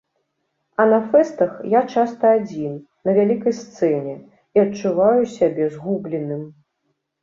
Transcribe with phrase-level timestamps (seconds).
[0.79, 2.73] А на фэстах я часта адзін,
[3.11, 4.19] на вялікай сцэне,
[4.59, 6.43] і адчуваю сябе згубленым.